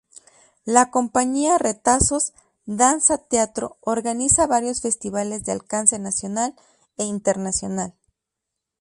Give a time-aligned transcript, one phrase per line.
[0.65, 2.33] La compañía Retazos
[2.65, 6.55] Danza Teatro organiza varios festivales de alcance nacional
[6.97, 7.93] e internacional.